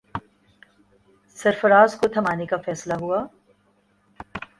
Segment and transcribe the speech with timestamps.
[1.37, 3.25] سرفراز کو تھمانے کا فیصلہ ہوا۔